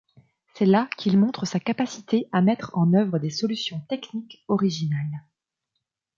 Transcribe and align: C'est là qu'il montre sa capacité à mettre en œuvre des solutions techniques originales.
C'est 0.55 0.65
là 0.65 0.89
qu'il 0.97 1.19
montre 1.19 1.45
sa 1.45 1.59
capacité 1.59 2.25
à 2.31 2.41
mettre 2.41 2.71
en 2.73 2.91
œuvre 2.95 3.19
des 3.19 3.29
solutions 3.29 3.81
techniques 3.87 4.43
originales. 4.47 5.21